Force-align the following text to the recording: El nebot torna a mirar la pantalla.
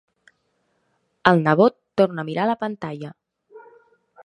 El 1.33 1.43
nebot 1.49 1.77
torna 2.03 2.25
a 2.25 2.29
mirar 2.31 2.49
la 2.53 2.57
pantalla. 2.65 3.15